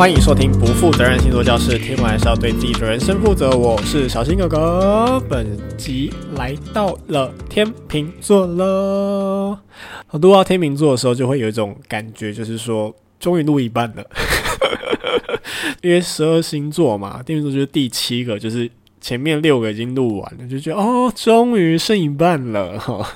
[0.00, 3.50] 欢迎收听不负责任星座教室，听完还是要对自己的人生负责。
[3.50, 5.46] 我是小新哥哥，本
[5.76, 9.60] 集来到了天秤座了。
[10.08, 14.02] 我读到天秤座的时候，就会有一种感觉，就是说终于录一半了。
[15.84, 18.70] 因为十二星座嘛，天秤座就是第七个，就是
[19.02, 23.06] 前面六个已经录完了，就觉得哦，终于剩一半了。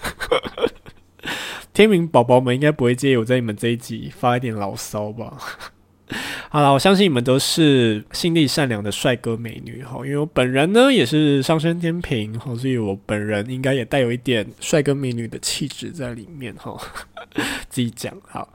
[1.72, 5.38] 天秤宝宝们应该不会介意我在你们这一集发一点牢骚吧？
[6.54, 16.80] 好了，我相信你们都是心地善良的帅哥美女哈，因为我本人呢也是上升天秤哈，所以我本人应该也带有一点帅哥美女的气质在里面哈。
[17.68, 18.48] 自己讲好，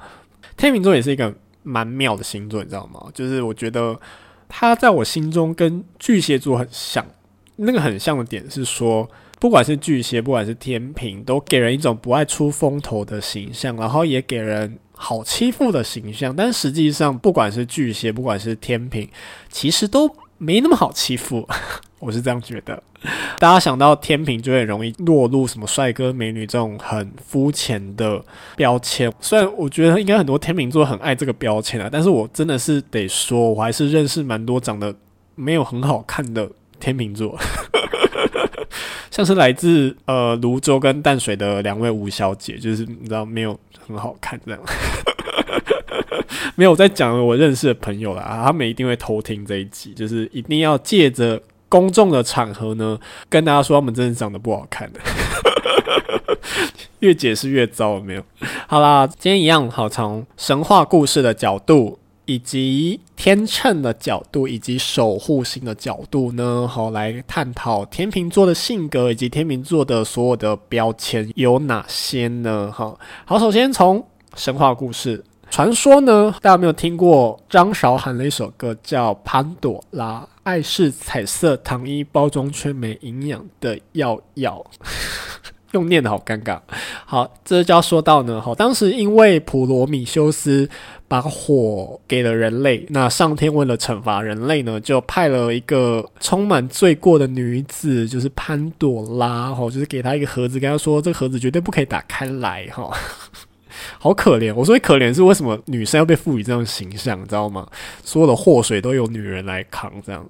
[0.56, 3.06] 天秤座也是一个蛮妙的星座，你知道吗？
[3.14, 4.00] 就是我觉得
[4.48, 7.06] 他在我心中跟巨蟹座很像，
[7.58, 9.06] 那个很像的点是说，
[9.42, 14.80] 不管是巨蟹，不管是天秤，都给人一种不爱出风头的形象，然后也给人。
[15.02, 19.08] 好欺负的形象，但实际上，不管是巨蟹，不管是天秤，
[19.48, 21.48] 其实都没那么好欺负。
[22.00, 22.84] 我是这样觉得。
[23.40, 28.22] 大家想到天秤，就会容易落入什么帅哥美女这种很肤浅的
[28.58, 29.10] 标签。
[29.22, 34.94] 虽然我觉得应该很多天秤座很爱这个标签啊，但是我真的是得说，我还是认识蛮多长得
[35.36, 37.40] 没有很好看的天秤座。
[39.12, 43.58] 像是来自呃泸州跟淡水的两位吴小姐，就是你知道没有
[43.88, 44.60] 很好看这样，
[46.56, 53.00] 没有我在讲我认识的朋友啦，他们一定会偷听这一集，就是一定要借着公众的场合呢，
[53.30, 55.00] 跟大家说他们真的长得不好看的，
[57.00, 58.24] 越解释越糟没有？
[58.68, 62.00] 好啦，今天一样，好从神话故事的角度。
[62.30, 72.72] 以及天秤的角度，以及守护星的角度呢，好来探讨天秤座的性格，以及天秤座的所有的标签有哪些呢？
[72.72, 72.96] 哈，
[73.26, 74.06] 好，首先从
[74.36, 84.64] 神话故事传说呢，大家有没有听过张韶涵的一首歌叫《潘朵拉》，爱是彩色糖衣，包装却没营养的药药。
[85.74, 86.60] 用念的好尴尬。
[87.06, 88.42] 好，这就要说到呢。
[88.42, 90.68] 好，当时因为普罗米修斯
[91.10, 102.96] 把火给了人类，那上天为了惩罚人类呢，就派了一个充满罪过的女子，就是潘朵拉，哈，就是给她一个盒子，跟她说这个盒子绝对不可以打开来，哈，
[103.98, 104.54] 好可怜。
[104.54, 107.68] 我说可怜是为什么女生要被赋予这样的形象，你知道吗？
[108.04, 110.26] 所有的祸水都由女人来扛，这样。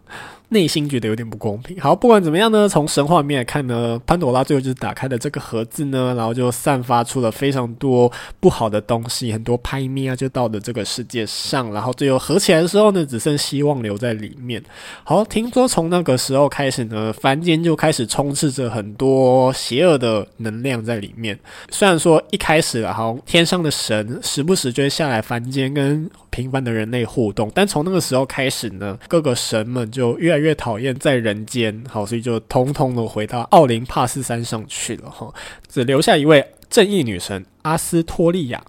[0.52, 1.80] 内心觉得有点不公平。
[1.80, 14.60] 好，不管怎么样呢，从神话里面来看呢，潘朵拉最后就是打开了这个盒子呢，然后就散发出了非常多不好的东西，很多拍咪啊，就到了这个世界上，然后最后合起来的时候呢，只剩希望留在里面。
[15.04, 21.38] 好，听说从那个时候开始呢，凡间就开始充斥着很多邪恶的能量在里面。
[21.70, 35.33] 虽然说一开始啊，好，天天上的神时不时就会下来凡间跟平凡的人类互动，但从那个时候开始呢，各个神们就越来越讨厌在人间，好，所以就通通的回到奥林帕斯山上去了哈，
[35.67, 36.45] 只留下一位。
[36.69, 38.63] 正义女神阿斯托利亚，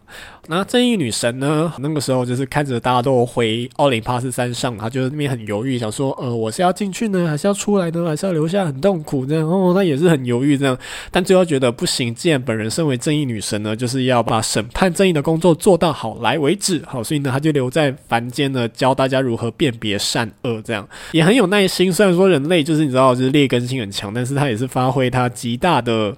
[0.47, 1.71] 那正义女神呢？
[1.81, 8.07] 那个时候就是看着大家都回奥林帕斯山上，她就那边很犹豫，想说：呃，我是要进去呢，还是要出来呢？
[8.07, 9.47] 还是要留下很痛苦这样？
[9.47, 10.75] 哦，她也是很犹豫这样，
[11.11, 16.83] 但最后觉得不行，既然本人身为正义女神呢，就是要把审判正义的工作做到好来为止。
[16.87, 21.93] 好，所以呢，她就留留在凡间呢，教大家如何辨别善恶，这样也很有耐心。
[21.93, 26.17] 虽然说人类就是你知道，就是劣根性很强，但是他也是发挥他极大的。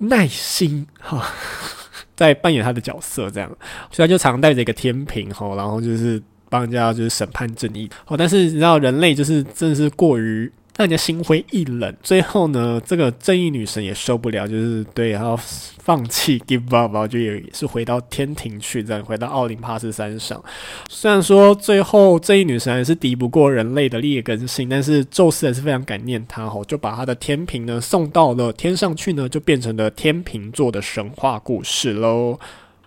[0.00, 1.24] 耐心哈，
[2.16, 3.48] 在扮演他的角色，这样，
[3.92, 7.88] 所以他就常带着一个天平哈，然后就是帮人家就是审判正义。
[8.08, 10.50] 哦，但是你知道人类就是真的是过于。
[10.76, 11.94] 让人家心灰意冷。
[12.02, 15.38] 最后呢，这个正义女神也受不了，就是对，然后
[15.78, 20.42] 放弃 give up，然后就也是回到天庭去，再回到奥林帕斯山上。
[20.88, 32.38] 虽然说最后正义女神还是敌不过人类的劣根性，但是宙斯还是非常感念她，吼，就把她的天平呢送到了天上去呢，就变成了天秤座的神话故事喽。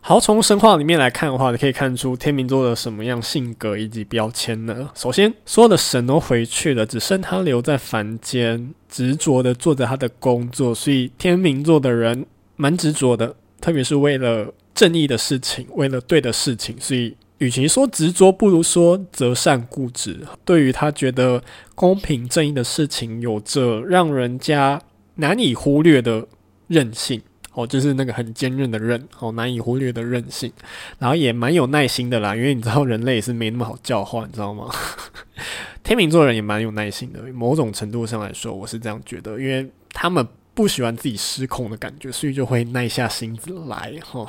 [0.08, 4.88] 好，从神话里面来看的话，你可以看出天秤座的什么样性格以及标签呢？
[4.94, 10.76] 首先，所有的神都回去了，只剩他留在凡间，执着的做着他的工作。
[10.76, 12.24] 所以天秤座的人
[12.56, 16.80] 蛮执着的，特别是为了正义的事情，为了对的事情。
[16.80, 20.20] 所以，与其说执着，不如说择善固执。
[20.46, 21.42] 对于他觉得
[21.74, 24.80] 公平正义的事情，有着让人家
[25.16, 26.28] 难以忽略的
[26.68, 27.20] 韧性。
[27.56, 30.52] 哦，就是那个很坚韧的韧，哦，难以忽略的韧性，
[31.00, 34.70] 然后也蛮有耐心的啦，因为你知道人类也是没那么好教化，你知道吗？
[35.84, 44.28] 天秤座人也蛮有耐心的，某种程度上来说，我是这样觉得，因为他们不喜欢自己失控的感觉，所以就会耐下心子来，哈、哦，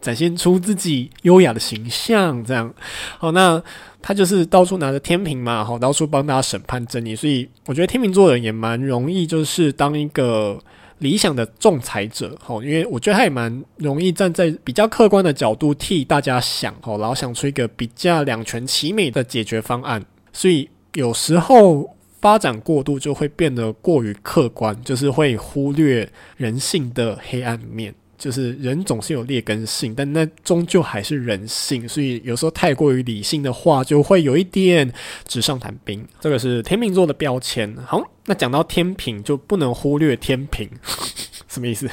[0.00, 2.72] 展现出自己优雅的形象，这样。
[3.18, 3.62] 好，那
[4.02, 7.14] 他就是到处拿着天平嘛，好，到处帮大家审判正义。
[7.14, 10.58] 所以我觉得天秤座人也蛮容易，就是当一个
[10.98, 20.04] 理想的仲裁者，吼，因为我觉得他也蛮容易站在比较客观的角度替大家想，吼，然后想出一个比较两全其美的解决方案。
[20.32, 27.94] 所以有时候发展过度就会变得过于客观，就是会忽略人性的黑暗面。
[28.16, 34.92] 就是人总是有劣根性，但那终究还是人性，所以有时候太过于理性的话，就会有一点
[35.26, 36.06] 纸上谈兵。
[36.20, 37.76] 这个是天秤座的标签。
[37.86, 40.68] 好，那讲到天平，就不能忽略天平，
[41.48, 41.88] 什么意思？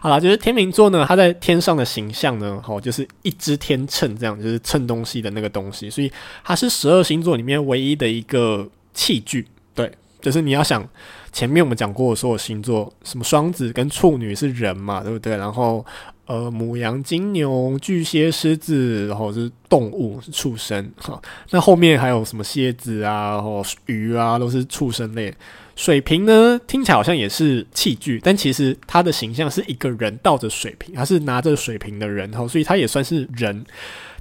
[0.00, 6.10] 好啦，就是天秤座呢，它在天上的形象呢，好，就是一支天秤这样，就是称东西的那个东西，所以
[6.44, 9.44] 它是十二星座里面唯一的一个器具。
[9.74, 9.90] 对，
[10.26, 10.86] 就是你要想。
[11.32, 15.36] 前面我们讲过的所有星座，什么双子跟处女是人嘛，对不对？
[15.36, 15.84] 然后
[16.24, 20.90] 呃，母羊、金牛、巨蟹、狮子，然后是动物，是畜生。
[20.96, 21.20] 哈，
[21.50, 25.34] 那后面还有什么蝎子啊，然后鱼啊，都是畜生类。
[25.74, 33.62] 水瓶呢，听起来好像也是器具，但其实它的形象是一个人倒着水瓶，他是拿着水瓶的人，哈，所以他也算是人。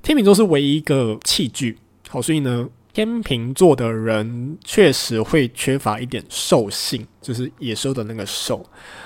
[0.04, 1.78] 天秤座是唯一一个器具，
[2.10, 2.68] 好，所以呢。
[2.95, 8.65] 天秤座的人确实会缺乏一点兽性，就是野兽的那个兽。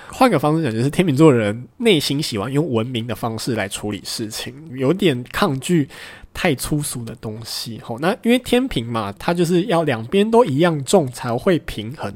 [0.09, 5.89] 换个方式讲，就是天秤座的人内心喜欢用文明的方式来处理事情，有点抗拒
[6.31, 7.79] 太粗俗的东西。
[7.83, 12.13] 吼，那因为天秤嘛，它就是要两边都一样重才会平衡，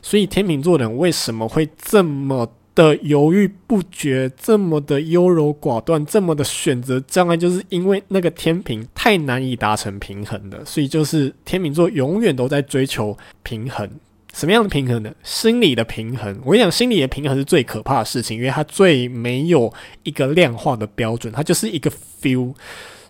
[0.00, 13.90] 所以天秤座的人为什么会这么的犹豫不决，这么的优柔寡断，这么的选择障碍，就是因为那个天平太难以达成平衡的，所以就是天秤座永远都在追求平衡。
[14.34, 15.10] 什么样的平衡呢？
[15.22, 16.38] 心理的平衡。
[16.44, 19.72] 我跟你讲，心理的平衡是最可怕的事情，因为它最没有
[20.02, 21.90] 一个量化的标准，它就是一个
[22.20, 22.54] feel。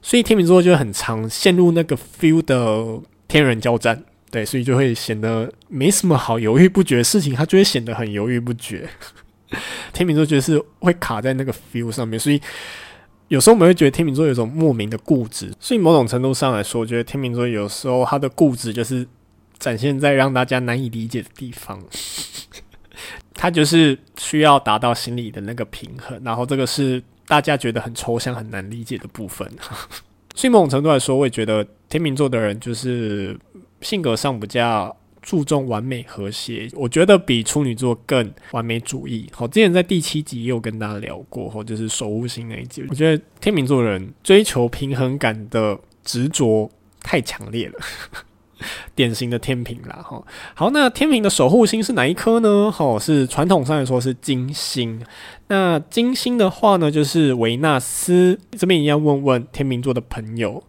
[0.00, 8.88] 所以天秤座就很常陷入那个 feel 的天人交战，对，所以就会显得没什么好犹豫不决的事情，他就会显得很犹豫不决。
[9.92, 12.40] 天秤座觉得是会卡在那个 feel 上面，所以
[13.28, 15.52] 有时候我们会觉得天秤座有一种莫名的固执。
[15.60, 19.06] 所以某种程度上来说，我觉得天秤座有时候他的固执就是
[19.58, 21.82] 展现在让大家难以理解的地方。
[23.34, 29.46] 他就是需要达到心理的那个平衡，然后这个是大家觉得很抽象、很难理解的部分。
[30.34, 33.38] 所以某种程度来说，我也觉得天秤座的人就是
[33.80, 34.96] 性格上比较。
[35.26, 39.28] 注重完美和谐，我觉得比处女座更完美主义。
[39.32, 42.84] 好，之前在第七集也有跟大家聊过，或就是守护星那一集。
[42.88, 46.70] 我觉得天秤座人追求平衡感的执着
[47.02, 47.74] 太强烈了，
[48.94, 50.00] 典型的天平啦。
[50.00, 50.24] 哈，
[50.54, 52.70] 好，那天平的守护星是哪一颗呢？
[52.70, 55.04] 好，是传统上来说是金星。
[55.48, 58.38] 那金星的话呢，就是维纳斯。
[58.56, 60.62] 这边一样问问天秤座的朋友。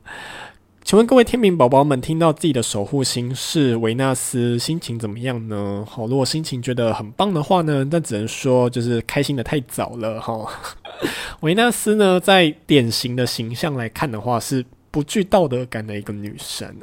[0.88, 5.86] 请问各位天秤宝宝们，听到自己的守护星是维纳斯，心情怎么样呢？
[5.86, 10.50] 好，如果心情觉得很棒的话呢，那只能说就是开心得太早了哈。
[11.42, 16.74] 维纳斯呢，在典型的形象来看的话，是不具道德感的一个女神，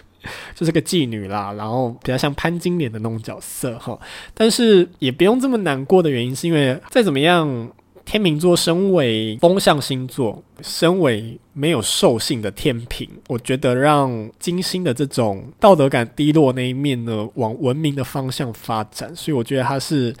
[0.56, 4.00] 就是个妓女啦，然后比较像潘金莲的那种角色哈。
[4.32, 7.70] 但是也不用这么难过的原因，是因为再怎么样。
[8.10, 19.14] 天秤座身为风象星座，身为没有兽性的天秤，我觉得让金星的这种道德感低落那一面呢，往文明的方向发展。
[19.14, 20.12] 所以我觉得它是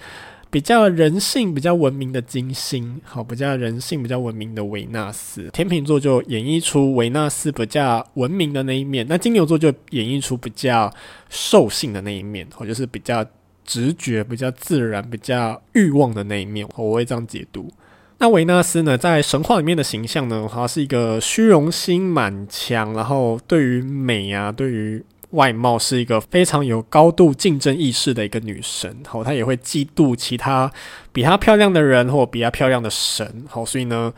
[0.50, 5.50] 比较人性、比较文明的金星，好，比较人性、比较文明的维纳斯。
[5.52, 10.88] 天秤座就演绎出维纳斯比较文明的那一面，那金牛座就演绎出比较
[11.28, 13.26] 兽性的那一面，或者是比较。
[13.70, 17.72] 直觉比较自然、比较欲望的那一面，我会这样解读。
[18.18, 25.00] 那维纳斯呢，在神话里面的形象呢，她是一个虚荣心满强，然后对于美啊、对于
[25.30, 28.92] 外貌是一个非常有高度竞争意识的一个女神。
[29.06, 30.68] 好，她也会嫉妒其他
[31.12, 33.44] 比她漂亮的人或比她漂亮的神。
[33.48, 34.12] 好，所以呢，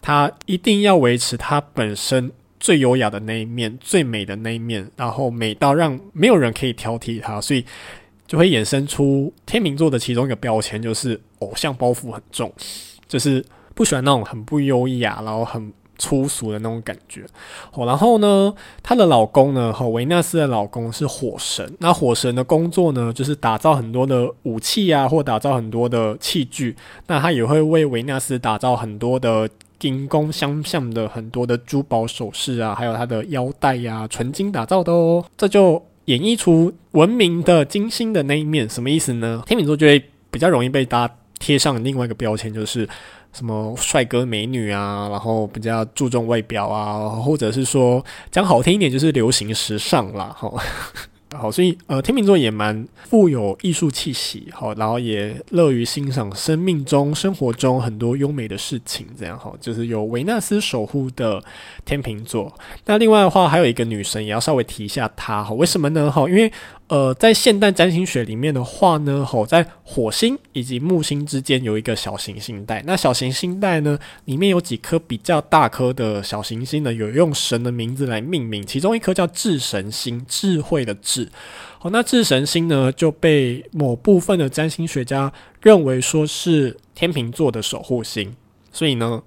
[0.00, 7.38] 她一定要维持她本身最优雅的那一面、最美的那一面，然后美到让没有人可以挑剔她。
[7.38, 7.62] 所以。
[8.26, 12.52] 就会衍生出天秤座的其中一个标签，就是偶像包袱很重，
[13.06, 17.24] 就是不喜欢那种很不优雅，然后很粗俗的那种感觉。
[17.72, 18.52] 哦，然后呢，
[18.82, 21.72] 她的老公呢，和维纳斯的老公是火神。
[21.78, 26.76] 那火神的工作呢，就是打造很多的武器啊，或打造很多的器具。
[27.06, 35.24] 那他也会为维纳斯打造很多的金光相向的很多的珠宝首饰啊，还有他的腰带呀、啊，纯金打造的哦。
[35.36, 35.82] 这就。
[36.06, 39.42] 演绎出文明的金星的那一面，什么意思呢？
[39.46, 42.88] 天秤座就会比较容易被大家贴上另外一个标签，就是
[43.32, 50.34] 什么帅哥美女啊，然后比较注重外表啊，或者是说讲好听一点，就是流行时尚啦。
[50.36, 50.52] 哈。
[51.34, 61.42] 好，所以呃，天秤座也蛮富有艺术气息，好，然后也乐于欣赏生命中、生活中很多优美的事情，这样哈，就是有维纳斯守护的
[61.84, 62.52] 天秤座。
[62.84, 66.10] 那另外的话，还有一个女神也要稍微提一下她，哈，为什么呢？
[66.10, 66.52] 哈，因为。
[66.88, 72.80] 呃，在现代占星学里面的话呢，吼，在火星以及木星之间有一个小行星带。
[72.86, 78.64] 那小行星带呢，里面有几颗比较大颗的小行星呢，有用神的名字来命名。
[78.64, 81.28] 其中一颗叫智神星，智慧的智。
[81.80, 88.36] 好，那智神星呢，就被某部分的占星学家认为说是天秤座的守护星。
[88.70, 89.20] 所以呢，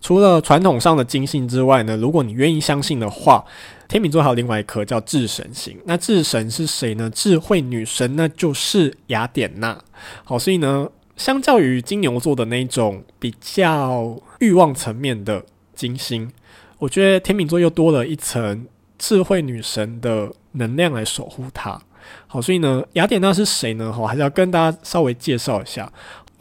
[0.00, 3.44] 除了传统上的金星之外呢，如果你愿意相信的话。
[3.88, 7.08] 天秤座还有另外一颗叫智神星，那智神是谁呢？
[7.08, 9.82] 智慧女神，那就是雅典娜。
[10.24, 10.86] 好，所以呢，
[11.16, 15.42] 相较于金牛座的那种比较欲望层面的
[15.74, 16.30] 金星，
[16.78, 18.66] 我觉得天秤座又多了一层
[18.98, 21.80] 智慧女神的能量来守护它。
[22.26, 23.90] 好，所以呢，雅典娜是谁呢？
[23.90, 25.90] 好，还是要跟大家稍微介绍一下。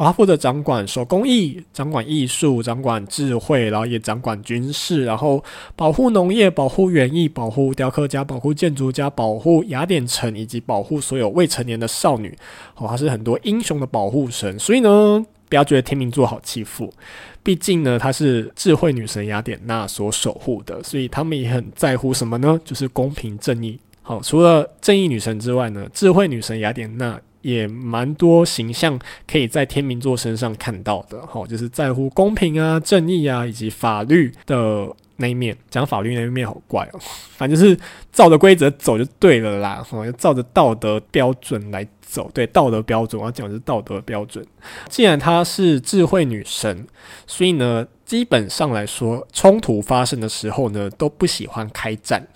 [0.05, 5.43] 他负责掌管手工艺，掌管艺术，掌管智慧，然后也掌管军事，然后
[5.75, 12.37] 保护农业，保护园艺，保护雕刻家，保护建筑家，保护雅典城，以及保护所有未成年的少女。
[12.75, 14.59] 哦，他是很多英雄的保护神。
[14.59, 16.93] 所以呢，不要觉得天秤座好欺负，
[17.41, 22.59] 毕竟呢，他是智慧女神雅典娜所守护的，所以他们也很在乎什么呢？
[22.63, 23.79] 就是公平正义。
[24.03, 27.19] 好，除了正义女神之外呢，智慧女神雅典娜。
[27.47, 34.85] 也蛮多形象可以在天秤座身上看到的，齁，就是在乎公平啊、正义啊以及法律的
[35.15, 35.55] 那一面。
[35.69, 36.99] 讲法律那一面好怪哦，
[37.37, 37.79] 反正就是
[38.11, 42.29] 照着规则走就对了啦，齁，要照着道德标准来走。
[42.33, 44.45] 对，道德标准，我要讲的是道德标准。
[44.89, 46.85] 既然她是智慧女神，
[47.25, 52.27] 所以呢，基本上来说，冲突发生的时候呢，都不喜欢开战。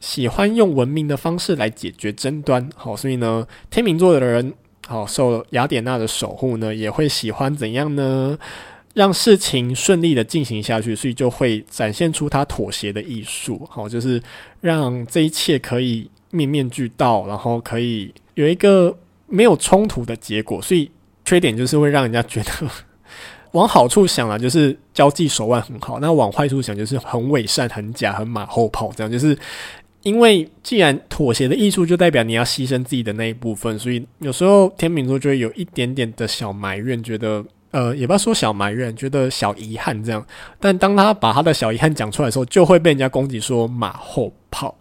[0.00, 4.54] 喜欢用文明的方式来解决争端，好，所以呢，天秤座的人，
[4.86, 8.38] 好，受雅典娜的守护呢，也会喜欢怎样呢？
[8.94, 14.20] 让事情顺利的进行下去，所以就会展现出他妥协的艺术，好，就是
[14.60, 20.60] 让这一切可以面面俱到，然后可以有一个没有冲突的结果。
[20.62, 20.90] 所以
[21.24, 22.50] 缺点就是会让人家觉得，
[23.52, 29.36] 往好处想啊，就是交际手腕很好；那往坏处想，就是很伪善、很假、很马后炮，这样就是。
[30.02, 40.24] 因为既然妥协的艺术就代表你要牺牲自己的那一部分，所以有时候天秤座就会有一点点的小埋怨，觉得呃，也不要说小埋怨，觉得小遗憾这样。
[40.60, 44.78] 但当他把他的小遗憾讲出来的时候，就会被人家攻击说马后炮，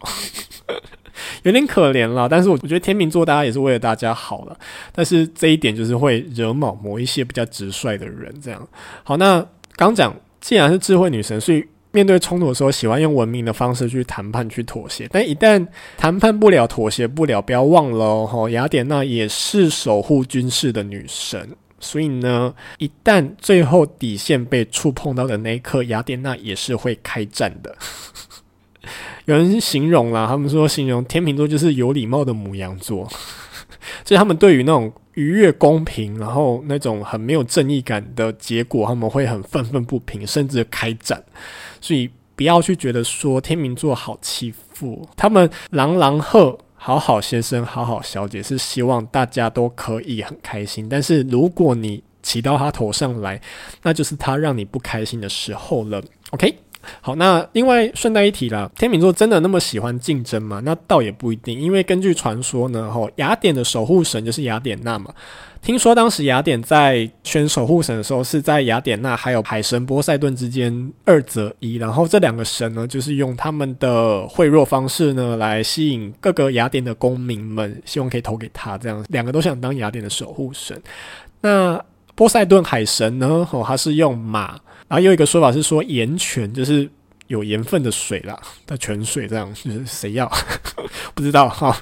[1.43, 2.29] 有点可怜了。
[2.29, 4.57] 但是我我觉得天秤座大家也是为了大家好了，
[4.93, 8.67] 但是这一点就是会惹毛某一些比较直率的人这样。
[9.03, 9.43] 好，那
[9.75, 11.65] 刚讲既然是智慧女神，所以。
[11.97, 15.07] 面对冲突的时候，喜欢用文明的方式去谈判、去妥协。
[15.11, 15.65] 但一旦
[15.97, 21.49] 谈判不了、妥协不了，不要忘了哦，雅典娜也是守护军事的女神。
[21.79, 27.75] 所以呢，一旦最后底线被触碰到的那一刻，雅典娜也是会开战的。
[29.25, 33.09] 有人形容啦，他们说形容天秤座就是有礼貌的母羊座，
[34.05, 34.93] 所以他们对于那种。
[35.17, 41.21] 逾越公平，然后那种很没有正义感的结果，他们会很愤愤不平，甚至开战。
[41.81, 50.87] 所以不要去觉得说天秤座好欺负，他们朗朗赫好好先生、好好小姐是希望大家都可以很开心。
[50.87, 53.41] 但是如果你骑到他头上来，
[53.81, 55.99] 那就是他让你不开心的时候了。
[56.29, 56.55] OK。
[57.01, 60.61] 好，那另外顺带一提啦，天秤座真的那么喜欢竞争吗？
[60.63, 65.13] 那倒也不一定，因为根据传说呢，吼，雅典的守护神就是雅典娜嘛。
[65.61, 80.79] 听说当时雅典在选守护神的时候，是在雅典娜还有海神波塞顿之间二择一，然后这两个神呢，就是用他们的贿赂方式呢，来吸引各个雅典的公民们，希望可以投给他，这样两个都想当雅典的守护神。
[81.41, 81.83] 那
[82.15, 84.57] 波塞顿海神呢，吼，他是用马。
[84.87, 86.89] 然后有一个说法是说盐泉就是
[87.27, 90.31] 有盐分的水啦 的泉水，这样就是 谁要
[91.13, 91.75] 不知道哈。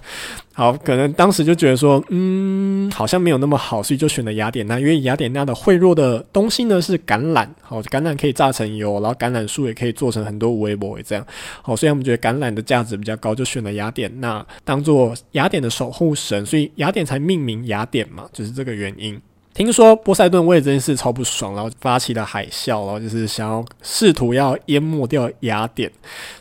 [0.53, 4.79] 好，可能当时就觉得说，嗯，好像没有那么好，所以就选了雅典娜。
[4.79, 11.27] 因为雅典娜的贿赂的东西呢是橄榄，好，橄榄可以榨成油，然后橄榄树也可以做成很多微波，这样
[11.61, 19.21] 好，所以他们觉得橄榄的价值比较高，就选了雅典娜当做雅典的守护神，所以雅典才命名雅典嘛，就是这个原因。
[19.55, 25.89] 听说波塞顿为了这件事超不爽，然后发起了海啸，然后就是想要试图要淹没掉雅典，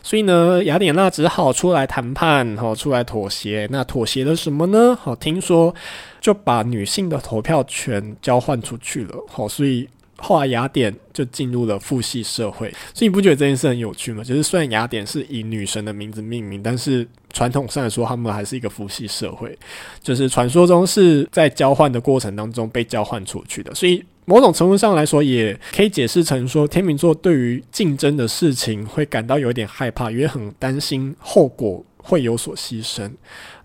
[0.03, 3.65] 所以呢，雅典娜只好出来谈判，好出来妥协。
[3.71, 4.93] 那妥协了什么呢？
[5.01, 5.73] 好，听说
[6.19, 9.15] 就把女性的投票权交换出去了。
[9.29, 9.87] 好，所以。
[10.17, 14.23] 后来雅典就进入了父系社会，所以你不觉得这件事很有趣吗？
[14.23, 19.57] 就是虽然雅典是以女神的名字命名，但是传统上来说，他们还是一个父系社会。
[20.01, 33.11] 就是传说中是在交换的过程当中被交换出去的，所以某种程度上来说，也可以解释成说，天秤座对于竞争的事情会感到有点害怕，也很担心后果会有所牺牲，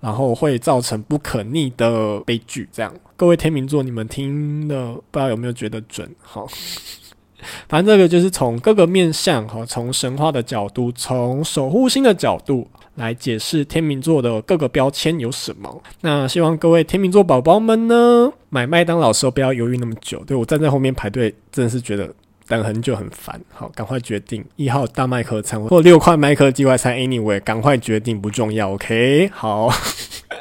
[0.01, 2.93] 然后会造成不可逆的悲剧，这样。
[3.21, 6.11] 各位天秤座，你们听了不知道有没有觉得准？
[6.23, 6.49] 好，
[7.69, 15.83] 反正这个就是从各个面向，哈，从神话的角度，从守护星的角度来解释天秤座的各个标签有什么。
[16.01, 20.25] 那希望各位天秤座宝宝们呢，买麦当劳时候不要犹豫那么久。
[20.25, 22.11] 对，我站在后面排队，真的是觉得
[22.49, 23.39] 等很久很烦。
[23.53, 29.31] 好，赶快决定一号大麦克餐或六块麦克鸡块餐，anyway，赶快决定不重要，OK？
[29.35, 29.71] 好。